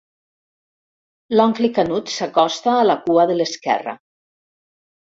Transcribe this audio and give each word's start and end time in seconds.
L'oncle 1.35 1.71
Canut 1.77 2.15
s'acosta 2.15 2.75
a 2.81 2.89
la 2.91 2.99
cua 3.07 3.29
de 3.35 3.39
l'esquerra. 3.41 3.99